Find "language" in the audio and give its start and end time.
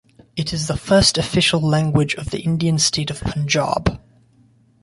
1.61-2.15